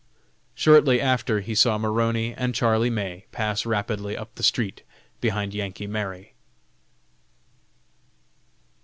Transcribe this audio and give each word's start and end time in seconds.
Shortly 0.55 0.99
after 0.99 1.41
he 1.41 1.53
saw 1.53 1.77
Maroney 1.77 2.33
and 2.33 2.55
Charlie 2.55 2.89
May 2.89 3.27
pass 3.31 3.67
rapidly 3.67 4.17
up 4.17 4.33
the 4.33 4.41
street 4.41 4.81
behind 5.19 5.53
"Yankee 5.53 5.85
Mary." 5.85 6.33